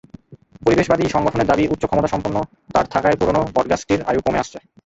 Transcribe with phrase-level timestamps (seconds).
[0.61, 2.37] পরিবেশবাদী সংগঠনের দাবি, উচ্চক্ষমতাসম্পন্ন
[2.73, 4.57] তার থাকায় পুরোনো বটগাছটির আয়ু কমে আসছে।